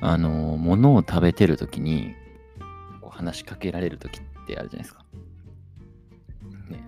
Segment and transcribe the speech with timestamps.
[0.00, 2.14] あの、物を食べてるときに、
[3.00, 5.04] こう話しかけられるときってあるじゃないですか。
[6.68, 6.84] ね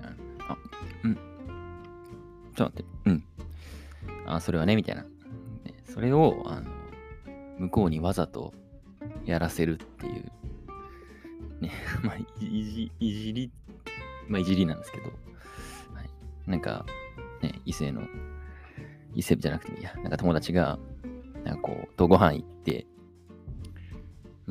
[0.48, 0.56] あ、
[1.04, 1.14] うん。
[1.14, 3.24] ちょっと待って、うん。
[4.26, 5.02] あ、それはね、みたいな。
[5.02, 5.08] ね、
[5.84, 6.70] それを、あの、
[7.58, 8.54] 向こうにわざと
[9.24, 10.30] やらせるっていう。
[11.60, 11.72] ね、
[12.02, 13.50] まあ、いじ、いじり、
[14.28, 15.10] まあ、いじりなんですけど、は
[16.02, 16.10] い。
[16.46, 16.86] なんか、
[17.42, 18.02] ね、異性の、
[19.14, 20.78] 異性じゃなくていいや、なんか友達が、
[21.44, 22.86] なんかこう、とご飯行って、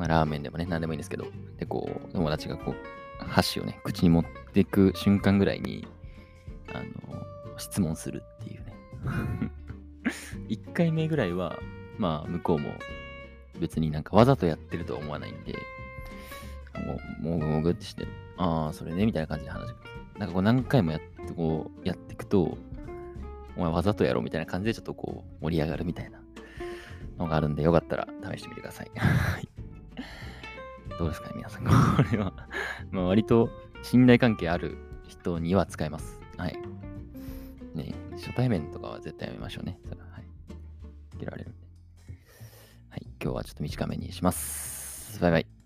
[0.00, 1.26] まあ、ラーメンでもね、何でもいいんですけど、
[1.58, 2.74] で、こう、友達がこう、
[3.22, 5.86] 箸をね、口に持っていく瞬間ぐらいに、
[6.72, 7.22] あの、
[7.58, 8.72] 質問するっていうね。
[10.48, 11.58] 1回目ぐらいは、
[11.98, 12.70] まあ、向こうも
[13.60, 15.52] 別になんかわざとやってるとは思わないんで、
[16.86, 19.90] もう、もぐもぐってして、ああ、それね、みたいな感じで話して。
[20.18, 22.56] なんかこう何回もやって、こう、やっていくと、
[23.54, 26.22] お前わざとやろうみたいな感じでちょっとこう盛り上がるみたいな
[27.18, 28.90] のがあるんで、よかったら試してみてください。
[31.00, 31.64] どうですかね、皆さん。
[31.64, 31.70] こ
[32.12, 32.34] れは
[32.90, 33.48] ま割と
[33.82, 34.76] 信頼関係ある
[35.08, 36.20] 人には使えます。
[36.36, 36.58] はい。
[37.74, 39.78] ね、初対面とかは絶対やめましょうね。
[39.88, 40.24] それは、はい。
[41.18, 41.66] 切られるんで。
[42.90, 43.06] はい。
[43.22, 45.18] 今日はちょっと短めにします。
[45.22, 45.59] バイバイ。